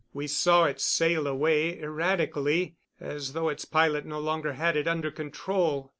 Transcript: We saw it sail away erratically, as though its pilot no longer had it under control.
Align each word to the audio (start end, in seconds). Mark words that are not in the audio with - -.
We 0.15 0.25
saw 0.25 0.65
it 0.65 0.81
sail 0.81 1.27
away 1.27 1.79
erratically, 1.79 2.75
as 2.99 3.33
though 3.33 3.49
its 3.49 3.65
pilot 3.65 4.03
no 4.03 4.17
longer 4.19 4.53
had 4.53 4.75
it 4.75 4.87
under 4.87 5.11
control. 5.11 5.89